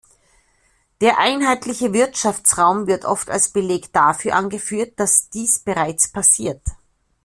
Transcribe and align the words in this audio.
Der 1.01 1.19
Einheitliche 1.19 1.93
Wirtschaftsraum 1.93 2.87
wird 2.87 3.05
oft 3.05 3.29
als 3.29 3.49
Beleg 3.51 3.93
dafür 3.93 4.33
angeführt, 4.33 4.99
dass 4.99 5.29
dies 5.29 5.59
bereits 5.59 6.07
passiert. 6.07 6.63